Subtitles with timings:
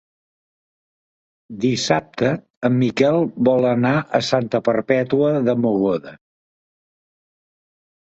[1.65, 2.31] Dissabte
[2.69, 3.17] en Miquel
[3.49, 6.15] vol anar a Santa Perpètua de Mogoda.